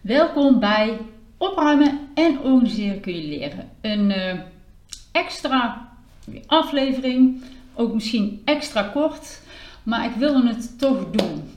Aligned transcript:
Welkom 0.00 0.60
bij 0.60 0.98
Opruimen 1.36 2.08
en 2.14 2.38
Organiseren 2.38 3.00
kun 3.00 3.14
je 3.14 3.28
leren. 3.28 3.70
Een 3.80 4.10
uh, 4.10 4.40
extra 5.12 5.88
aflevering, 6.46 7.42
ook 7.74 7.94
misschien 7.94 8.42
extra 8.44 8.82
kort, 8.82 9.40
maar 9.82 10.04
ik 10.04 10.14
wilde 10.16 10.48
het 10.48 10.78
toch 10.78 11.10
doen. 11.10 11.50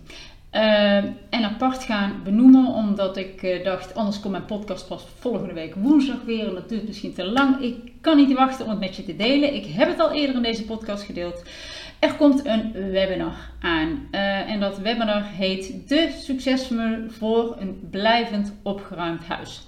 Uh, 0.51 0.95
en 1.29 1.43
apart 1.43 1.83
gaan 1.83 2.21
benoemen, 2.23 2.65
omdat 2.65 3.17
ik 3.17 3.43
uh, 3.43 3.63
dacht, 3.63 3.95
anders 3.95 4.19
komt 4.19 4.31
mijn 4.31 4.45
podcast 4.45 4.87
pas 4.87 5.05
volgende 5.19 5.53
week 5.53 5.75
woensdag 5.75 6.23
weer. 6.25 6.47
En 6.47 6.53
dat 6.53 6.69
duurt 6.69 6.87
misschien 6.87 7.13
te 7.13 7.25
lang. 7.25 7.61
Ik 7.61 7.91
kan 8.01 8.17
niet 8.17 8.33
wachten 8.33 8.65
om 8.65 8.71
het 8.71 8.79
met 8.79 8.95
je 8.95 9.05
te 9.05 9.15
delen. 9.15 9.53
Ik 9.53 9.65
heb 9.65 9.87
het 9.87 9.99
al 9.99 10.11
eerder 10.11 10.35
in 10.35 10.41
deze 10.41 10.65
podcast 10.65 11.03
gedeeld. 11.03 11.43
Er 11.99 12.15
komt 12.15 12.45
een 12.45 12.71
webinar 12.71 13.35
aan. 13.61 14.07
Uh, 14.11 14.51
en 14.51 14.59
dat 14.59 14.77
webinar 14.77 15.23
heet 15.23 15.89
De 15.89 16.15
Succesformule 16.19 17.09
voor 17.09 17.55
een 17.59 17.87
blijvend 17.91 18.53
opgeruimd 18.63 19.27
huis. 19.27 19.67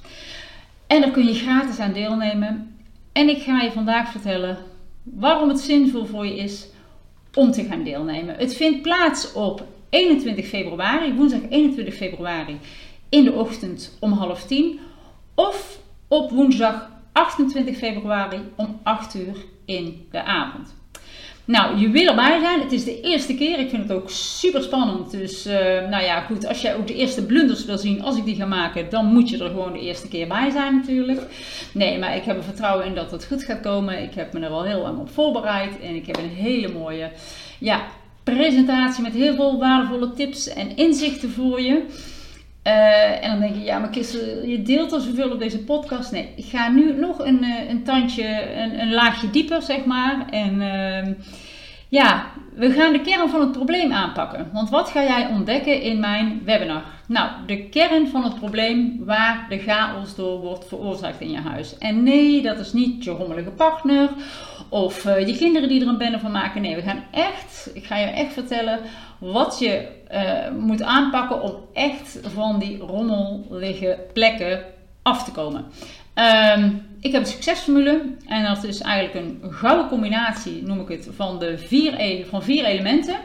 En 0.87 1.01
daar 1.01 1.11
kun 1.11 1.25
je 1.25 1.33
gratis 1.33 1.79
aan 1.79 1.93
deelnemen. 1.93 2.77
En 3.11 3.29
ik 3.29 3.41
ga 3.41 3.61
je 3.61 3.71
vandaag 3.71 4.11
vertellen 4.11 4.57
waarom 5.03 5.49
het 5.49 5.59
zinvol 5.59 6.05
voor 6.05 6.25
je 6.25 6.37
is 6.37 6.67
om 7.33 7.51
te 7.51 7.63
gaan 7.63 7.83
deelnemen. 7.83 8.35
Het 8.35 8.55
vindt 8.55 8.81
plaats 8.81 9.33
op 9.33 9.65
21 9.93 10.47
februari, 10.47 11.13
woensdag 11.13 11.41
21 11.49 11.93
februari, 11.93 12.59
in 13.09 13.23
de 13.23 13.31
ochtend 13.31 13.97
om 13.99 14.11
half 14.11 14.45
tien. 14.45 14.79
Of 15.35 15.79
op 16.07 16.31
woensdag 16.31 16.89
28 17.11 17.77
februari 17.77 18.39
om 18.55 18.79
8 18.83 19.15
uur 19.15 19.35
in 19.65 20.07
de 20.11 20.23
avond. 20.23 20.73
Nou, 21.45 21.77
je 21.77 21.89
wil 21.89 22.07
erbij 22.07 22.39
zijn. 22.39 22.59
Het 22.59 22.71
is 22.71 22.83
de 22.83 23.01
eerste 23.01 23.35
keer. 23.35 23.59
Ik 23.59 23.69
vind 23.69 23.81
het 23.81 23.91
ook 23.91 24.09
super 24.09 24.63
spannend. 24.63 25.11
Dus, 25.11 25.47
uh, 25.47 25.53
nou 25.89 26.03
ja, 26.03 26.21
goed. 26.21 26.47
Als 26.47 26.61
jij 26.61 26.75
ook 26.75 26.87
de 26.87 26.95
eerste 26.95 27.25
blunders 27.25 27.65
wil 27.65 27.77
zien, 27.77 28.03
als 28.03 28.17
ik 28.17 28.25
die 28.25 28.35
ga 28.35 28.45
maken, 28.45 28.89
dan 28.89 29.05
moet 29.05 29.29
je 29.29 29.43
er 29.43 29.49
gewoon 29.49 29.73
de 29.73 29.79
eerste 29.79 30.07
keer 30.07 30.27
bij 30.27 30.49
zijn, 30.49 30.75
natuurlijk. 30.75 31.21
Nee, 31.73 31.99
maar 31.99 32.15
ik 32.15 32.23
heb 32.23 32.37
er 32.37 32.43
vertrouwen 32.43 32.85
in 32.85 32.95
dat 32.95 33.11
het 33.11 33.25
goed 33.25 33.43
gaat 33.43 33.61
komen. 33.61 34.03
Ik 34.03 34.13
heb 34.13 34.33
me 34.33 34.39
er 34.39 34.49
al 34.49 34.63
heel 34.63 34.81
lang 34.81 34.99
op 34.99 35.09
voorbereid. 35.09 35.79
En 35.79 35.95
ik 35.95 36.05
heb 36.07 36.17
een 36.17 36.29
hele 36.29 36.67
mooie, 36.67 37.11
ja, 37.59 37.85
presentatie 38.23 39.03
met 39.03 39.13
heel 39.13 39.35
veel 39.35 39.59
waardevolle 39.59 40.13
tips 40.13 40.47
en 40.47 40.75
inzichten 40.75 41.31
voor 41.31 41.61
je. 41.61 41.85
Uh, 42.67 43.23
en 43.23 43.29
dan 43.29 43.39
denk 43.39 43.55
je, 43.55 43.63
ja, 43.63 43.79
maar 43.79 43.95
je 44.47 44.61
deelt 44.61 44.91
al 44.91 44.99
zoveel 44.99 45.31
op 45.31 45.39
deze 45.39 45.63
podcast. 45.63 46.11
Nee, 46.11 46.29
ik 46.35 46.45
ga 46.45 46.69
nu 46.69 46.93
nog 46.93 47.19
een, 47.19 47.43
uh, 47.43 47.69
een 47.69 47.83
tandje, 47.83 48.53
een, 48.55 48.81
een, 48.81 48.93
laagje 48.93 49.29
dieper, 49.29 49.61
zeg 49.61 49.85
maar. 49.85 50.25
En 50.29 50.61
uh, 50.61 51.13
ja, 51.87 52.25
we 52.55 52.71
gaan 52.71 52.93
de 52.93 53.01
kern 53.01 53.29
van 53.29 53.41
het 53.41 53.51
probleem 53.51 53.91
aanpakken. 53.91 54.49
Want 54.53 54.69
wat 54.69 54.89
ga 54.89 55.03
jij 55.03 55.27
ontdekken 55.27 55.81
in 55.81 55.99
mijn 55.99 56.41
webinar? 56.45 56.83
Nou, 57.07 57.29
de 57.45 57.69
kern 57.69 58.07
van 58.07 58.23
het 58.23 58.35
probleem 58.35 59.05
waar 59.05 59.45
de 59.49 59.59
chaos 59.59 60.15
door 60.15 60.39
wordt 60.39 60.67
veroorzaakt 60.67 61.21
in 61.21 61.31
je 61.31 61.39
huis. 61.39 61.77
En 61.77 62.03
nee, 62.03 62.41
dat 62.41 62.59
is 62.59 62.73
niet 62.73 63.03
je 63.03 63.11
rommelige 63.11 63.51
partner 63.51 64.09
of 64.73 65.05
uh, 65.05 65.27
je 65.27 65.37
kinderen 65.37 65.69
die 65.69 65.81
er 65.81 65.87
een 65.87 65.97
bende 65.97 66.19
van 66.19 66.31
maken. 66.31 66.61
Nee, 66.61 66.75
we 66.75 66.81
gaan 66.81 67.03
echt, 67.11 67.69
ik 67.73 67.85
ga 67.85 67.97
je 67.97 68.05
echt 68.05 68.33
vertellen 68.33 68.79
wat 69.19 69.59
je 69.59 69.87
uh, 70.11 70.61
moet 70.61 70.81
aanpakken 70.81 71.41
om 71.41 71.55
echt 71.73 72.19
van 72.33 72.59
die 72.59 72.77
rommelige 72.77 73.99
plekken 74.13 74.63
af 75.01 75.23
te 75.23 75.31
komen. 75.31 75.65
Um, 76.57 76.85
ik 76.99 77.11
heb 77.11 77.21
een 77.21 77.27
succesformule 77.27 78.01
en 78.27 78.43
dat 78.43 78.63
is 78.63 78.81
eigenlijk 78.81 79.25
een 79.25 79.51
gouden 79.53 79.87
combinatie, 79.87 80.63
noem 80.63 80.79
ik 80.79 80.87
het, 80.87 81.09
van, 81.15 81.39
de 81.39 81.57
vier, 81.57 81.93
e-, 81.99 82.25
van 82.25 82.43
vier 82.43 82.65
elementen. 82.65 83.15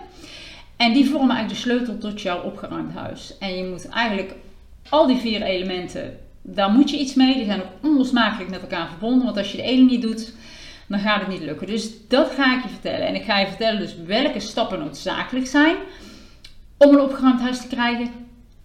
En 0.76 0.92
die 0.92 1.10
vormen 1.10 1.36
eigenlijk 1.36 1.62
de 1.62 1.68
sleutel 1.70 1.98
tot 1.98 2.20
jouw 2.20 2.42
opgeruimd 2.42 2.94
huis. 2.94 3.38
En 3.38 3.56
je 3.56 3.64
moet 3.64 3.88
eigenlijk 3.88 4.34
al 4.88 5.06
die 5.06 5.16
vier 5.16 5.42
elementen, 5.42 6.18
daar 6.42 6.70
moet 6.70 6.90
je 6.90 6.98
iets 6.98 7.14
mee. 7.14 7.34
Die 7.34 7.44
zijn 7.44 7.60
ook 7.60 7.90
onlosmakelijk 7.90 8.50
met 8.50 8.60
elkaar 8.60 8.88
verbonden. 8.88 9.24
Want 9.24 9.36
als 9.36 9.50
je 9.50 9.56
de 9.56 9.62
ene 9.62 9.82
niet 9.82 10.02
doet, 10.02 10.32
dan 10.88 10.98
gaat 10.98 11.20
het 11.20 11.28
niet 11.28 11.42
lukken. 11.42 11.66
Dus 11.66 12.08
dat 12.08 12.30
ga 12.30 12.56
ik 12.56 12.62
je 12.62 12.68
vertellen. 12.68 13.06
En 13.06 13.14
ik 13.14 13.24
ga 13.24 13.38
je 13.38 13.46
vertellen 13.46 13.80
dus 13.80 13.96
welke 14.06 14.40
stappen 14.40 14.78
noodzakelijk 14.78 15.46
zijn 15.46 15.76
om 16.76 16.94
een 16.94 17.00
opgeruimd 17.00 17.40
huis 17.40 17.60
te 17.60 17.66
krijgen 17.66 18.10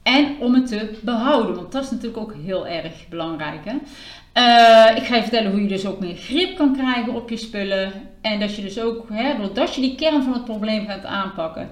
en 0.03 0.36
om 0.40 0.53
het 0.53 0.68
te 0.68 0.98
behouden. 1.02 1.56
Want 1.56 1.72
dat 1.72 1.84
is 1.84 1.92
natuurlijk 1.92 2.22
ook 2.22 2.34
heel 2.44 2.68
erg 2.68 3.08
belangrijk. 3.09 3.66
Hè? 3.66 3.75
Uh, 4.34 4.98
ik 4.98 5.03
ga 5.03 5.16
je 5.16 5.22
vertellen 5.22 5.52
hoe 5.52 5.62
je 5.62 5.68
dus 5.68 5.86
ook 5.86 6.00
meer 6.00 6.16
grip 6.16 6.58
kan 6.58 6.75
krijgen 6.78 7.14
op 7.14 7.30
je 7.30 7.38
spullen. 7.38 7.92
En 8.22 8.40
dat 8.40 8.56
je 8.56 8.62
dus 8.62 8.80
ook, 8.80 9.09
hè, 9.09 9.38
doordat 9.38 9.75
je 9.75 9.81
die 9.81 9.96
kern 9.96 10.24
van 10.24 10.34
het 10.34 10.46
probleem 10.46 10.88
gaat 10.88 11.06
aanpakken, 11.06 11.69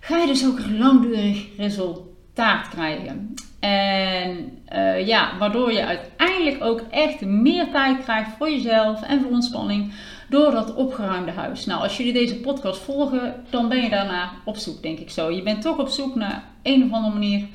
ga 0.00 0.16
je 0.16 0.26
dus 0.26 0.46
ook 0.46 0.58
een 0.58 0.78
langdurig 0.78 1.46
resultaat 1.56 2.68
krijgen. 2.68 3.34
En 3.60 4.58
uh, 4.72 5.06
ja, 5.06 5.38
waardoor 5.38 5.72
je 5.72 5.84
uiteindelijk 5.84 6.17
ook 6.60 6.82
echt 6.90 7.20
meer 7.20 7.70
tijd 7.70 8.02
krijgt 8.02 8.30
voor 8.38 8.50
jezelf 8.50 9.02
en 9.02 9.20
voor 9.20 9.30
ontspanning 9.30 9.92
door 10.28 10.50
dat 10.50 10.74
opgeruimde 10.74 11.30
huis. 11.30 11.66
Nou, 11.66 11.82
als 11.82 11.96
jullie 11.96 12.12
deze 12.12 12.40
podcast 12.40 12.80
volgen, 12.80 13.44
dan 13.50 13.68
ben 13.68 13.82
je 13.82 13.88
daarna 13.88 14.30
op 14.44 14.56
zoek, 14.56 14.82
denk 14.82 14.98
ik 14.98 15.10
zo. 15.10 15.30
Je 15.30 15.42
bent 15.42 15.62
toch 15.62 15.78
op 15.78 15.88
zoek 15.88 16.14
naar 16.14 16.44
een 16.62 16.84
of 16.84 16.92
andere 16.92 17.12
manier 17.12 17.46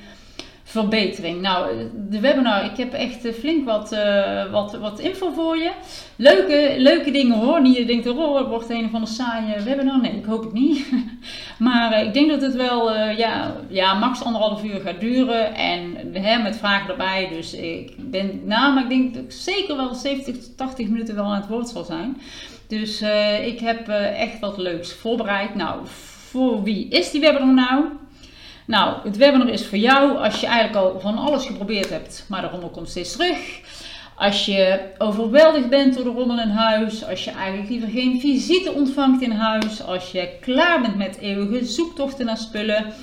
verbetering. 0.64 1.42
Nou, 1.42 1.90
de 2.10 2.20
webinar, 2.20 2.66
ik 2.66 2.78
heb 2.78 2.94
echt 2.94 3.26
eh, 3.26 3.34
flink 3.34 3.66
wat, 3.66 3.92
uh, 3.92 4.52
wat, 4.52 4.78
wat 4.78 5.00
info 5.00 5.32
voor 5.32 5.58
je. 5.58 5.72
Leuke, 6.16 6.76
leuke 6.78 7.12
dingen 7.12 7.38
hoor. 7.38 7.62
Niet 7.62 7.78
je 7.78 7.86
denkt, 7.86 8.08
oh, 8.08 8.38
het 8.38 8.48
wordt 8.48 8.70
een 8.70 8.90
van 8.90 9.02
de 9.02 9.08
saaie 9.08 9.64
webinar. 9.64 10.02
Nee, 10.02 10.12
ik 10.12 10.26
hoop 10.26 10.44
het 10.44 10.54
niet. 10.54 10.86
maar 11.59 11.91
uh, 11.91 12.08
ik 12.08 12.14
denk 12.14 12.30
dat 12.30 12.41
het 12.41 12.56
wel, 12.56 12.94
ja, 12.94 13.56
ja, 13.69 13.94
max 13.94 14.24
anderhalf 14.24 14.64
uur 14.64 14.81
gaat 14.81 15.00
duren. 15.00 15.56
En 15.56 15.97
hè, 16.14 16.38
met 16.38 16.58
vragen 16.58 16.90
erbij. 16.90 17.30
Dus 17.30 17.53
ik 17.53 17.94
ben, 17.97 18.41
nou, 18.46 18.74
maar 18.74 18.84
ik 18.84 18.90
denk 18.90 19.14
dat 19.14 19.24
ik 19.24 19.31
zeker 19.31 19.75
wel 19.75 19.94
70, 19.94 20.36
80 20.56 20.88
minuten 20.88 21.16
wel 21.16 21.25
aan 21.25 21.41
het 21.41 21.50
woord 21.50 21.69
zal 21.69 21.84
zijn. 21.84 22.22
Dus 22.68 23.02
ik 23.46 23.59
heb 23.59 23.88
echt 24.18 24.40
wat 24.40 24.58
leuks 24.58 24.94
voorbereid. 24.94 25.56
Nou, 25.56 25.81
voor 26.30 26.64
wie 26.64 26.88
is 26.88 27.12
die 27.12 27.22
webinar 27.22 27.53
nou? 27.53 27.85
Nou, 28.66 28.96
het 29.03 29.18
webinar 29.18 29.50
is 29.50 29.66
voor 29.66 29.78
jou 29.78 30.18
als 30.18 30.40
je 30.40 30.47
eigenlijk 30.47 30.85
al 30.85 31.00
van 31.00 31.18
alles 31.18 31.46
geprobeerd 31.46 31.90
hebt, 31.90 32.25
maar 32.30 32.41
de 32.41 32.47
rommel 32.47 32.70
komt 32.70 32.90
steeds 32.90 33.12
terug. 33.12 33.62
Als 34.16 34.46
je 34.46 34.79
overweldigd 34.97 35.69
bent 35.69 35.96
door 35.96 36.03
de 36.03 36.09
rommel 36.09 36.40
in 36.40 36.50
huis, 36.50 37.06
als 37.06 37.24
je 37.24 37.31
eigenlijk 37.31 37.69
liever 37.69 37.90
geen 37.90 38.19
visite 38.19 38.72
ontvangt 38.72 39.22
in 39.22 39.31
huis, 39.31 39.84
als 39.84 40.12
je 40.12 40.29
klaar 40.41 40.81
bent 40.81 40.96
met 40.96 41.18
eeuwige 41.18 41.66
zoektochten 41.66 42.25
naar 42.25 42.38
spullen, 42.38 42.94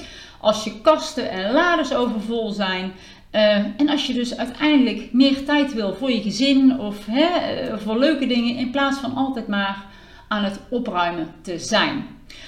als 0.41 0.65
je 0.65 0.81
kasten 0.81 1.31
en 1.31 1.53
laders 1.53 1.95
overvol 1.95 2.51
zijn. 2.51 2.93
Uh, 3.33 3.57
en 3.57 3.89
als 3.89 4.07
je 4.07 4.13
dus 4.13 4.37
uiteindelijk 4.37 5.13
meer 5.13 5.45
tijd 5.45 5.75
wil 5.75 5.95
voor 5.95 6.11
je 6.11 6.23
gezin 6.23 6.81
of 6.81 7.07
hè, 7.07 7.29
uh, 7.73 7.79
voor 7.79 7.99
leuke 7.99 8.27
dingen, 8.27 8.57
in 8.57 8.71
plaats 8.71 8.99
van 8.99 9.15
altijd 9.15 9.47
maar 9.47 9.85
aan 10.29 10.45
het 10.45 10.61
opruimen 10.71 11.35
te 11.43 11.59
zijn. 11.59 12.07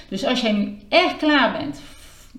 Dus 0.08 0.24
als 0.24 0.40
jij 0.40 0.52
nu 0.52 0.78
echt 0.88 1.16
klaar 1.16 1.52
bent 1.52 1.80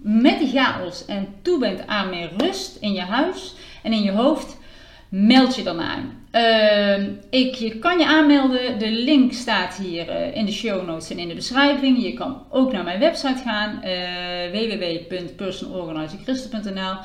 met 0.02 0.40
die 0.40 0.50
chaos 0.50 1.06
en 1.06 1.28
toe 1.42 1.60
bent 1.60 1.88
aan 1.88 2.10
meer 2.10 2.30
rust 2.38 2.78
in 2.80 2.94
je 2.94 3.02
huis 3.02 3.54
en 3.84 3.94
in 3.94 4.02
je 4.02 4.12
hoofd, 4.12 4.58
meld 5.14 5.56
je 5.56 5.64
dan 5.64 5.82
aan. 5.82 6.22
Uh, 6.32 7.08
ik, 7.30 7.56
je 7.56 7.80
kan 7.80 8.00
je 8.00 8.06
aanmelden. 8.06 8.80
De 8.80 8.92
link 8.92 9.34
staat 9.34 9.76
hier 9.76 10.10
uh, 10.10 10.36
in 10.36 10.46
de 10.46 10.52
show 10.52 10.86
notes 10.86 11.10
en 11.10 11.20
in 11.20 11.28
de 11.28 11.34
beschrijving. 11.34 12.04
Je 12.04 12.14
kan 12.14 12.44
ook 12.50 12.72
naar 12.72 12.84
mijn 12.84 13.00
website 13.00 13.42
gaan, 13.46 13.82
uh, 13.84 13.92
www.personorganizingchristen.nl. 14.52 16.96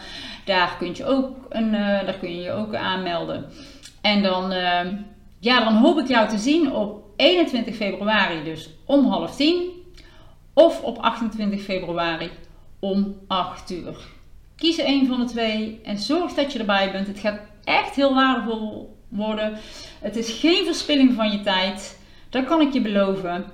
Daar, 0.45 0.77
kun 0.79 0.95
je 0.95 1.05
ook 1.05 1.37
een, 1.49 1.75
uh, 1.75 1.81
daar 1.81 2.17
kun 2.21 2.35
je 2.35 2.43
je 2.43 2.53
ook 2.53 2.75
aanmelden. 2.75 3.45
En 4.01 4.23
dan, 4.23 4.53
ehm, 4.53 4.95
ja, 5.39 5.65
dan 5.65 5.75
hoop 5.75 5.99
ik 5.99 6.09
jou 6.09 6.29
te 6.29 6.39
zien 6.39 6.73
op 6.73 7.03
21 7.17 7.77
februari, 7.77 8.45
dus 8.45 8.71
om 8.85 9.07
half 9.07 9.37
tien. 9.37 9.71
Of 10.55 10.83
op 10.83 10.99
28 10.99 11.63
februari 11.63 12.31
om 12.79 13.17
8 13.27 13.71
uur. 13.71 13.97
Kies 14.57 14.79
een 14.79 15.07
van 15.07 15.19
de 15.19 15.25
twee 15.25 15.81
en 15.85 15.99
zorg 15.99 16.35
dat 16.35 16.53
je 16.53 16.59
erbij 16.59 16.93
bent. 16.93 17.07
Het 17.07 17.19
gaat 17.19 17.41
echt 17.69 17.95
heel 17.95 18.15
waardevol 18.15 18.97
worden. 19.09 19.59
Het 20.01 20.17
is 20.17 20.33
geen 20.33 20.65
verspilling 20.65 21.15
van 21.15 21.31
je 21.31 21.41
tijd. 21.41 21.99
Dat 22.31 22.45
kan 22.45 22.61
ik 22.61 22.73
je 22.73 22.81
beloven. 22.81 23.45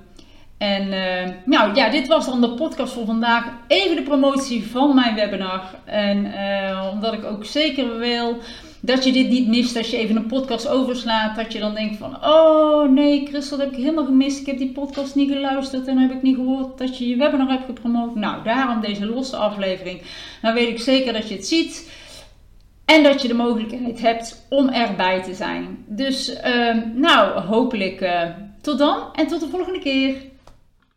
En 0.57 0.87
uh, 0.87 1.33
nou 1.45 1.75
ja, 1.75 1.89
dit 1.89 2.07
was 2.07 2.25
dan 2.25 2.41
de 2.41 2.53
podcast 2.53 2.93
voor 2.93 3.05
vandaag. 3.05 3.45
Even 3.67 3.95
de 3.95 4.01
promotie 4.01 4.67
van 4.67 4.95
mijn 4.95 5.15
webinar. 5.15 5.63
En 5.85 6.25
uh, 6.25 6.89
omdat 6.93 7.13
ik 7.13 7.23
ook 7.23 7.45
zeker 7.45 7.97
wil 7.97 8.37
dat 8.79 9.03
je 9.03 9.11
dit 9.11 9.29
niet 9.29 9.47
mist 9.47 9.77
als 9.77 9.89
je 9.89 9.97
even 9.97 10.15
een 10.15 10.27
podcast 10.27 10.67
overslaat. 10.67 11.35
Dat 11.35 11.53
je 11.53 11.59
dan 11.59 11.73
denkt 11.73 11.97
van, 11.97 12.25
oh 12.25 12.89
nee 12.89 13.25
Christel, 13.27 13.57
dat 13.57 13.65
heb 13.65 13.75
ik 13.75 13.83
helemaal 13.83 14.05
gemist. 14.05 14.39
Ik 14.39 14.45
heb 14.45 14.57
die 14.57 14.71
podcast 14.71 15.15
niet 15.15 15.31
geluisterd 15.31 15.87
en 15.87 15.97
heb 15.97 16.11
ik 16.11 16.21
niet 16.21 16.35
gehoord 16.35 16.77
dat 16.77 16.97
je 16.97 17.07
je 17.07 17.15
webinar 17.15 17.49
hebt 17.49 17.65
gepromoot. 17.65 18.15
Nou, 18.15 18.43
daarom 18.43 18.81
deze 18.81 19.05
losse 19.05 19.35
aflevering. 19.35 20.01
Dan 20.41 20.53
weet 20.53 20.69
ik 20.69 20.79
zeker 20.79 21.13
dat 21.13 21.29
je 21.29 21.35
het 21.35 21.47
ziet. 21.47 22.03
En 22.85 23.03
dat 23.03 23.21
je 23.21 23.27
de 23.27 23.33
mogelijkheid 23.33 24.01
hebt 24.01 24.45
om 24.49 24.69
erbij 24.69 25.23
te 25.23 25.33
zijn. 25.33 25.85
Dus 25.87 26.29
uh, 26.29 26.75
nou, 26.93 27.39
hopelijk 27.39 28.01
uh, 28.01 28.21
tot 28.61 28.77
dan 28.77 29.13
en 29.13 29.27
tot 29.27 29.39
de 29.39 29.47
volgende 29.47 29.79
keer. 29.79 30.15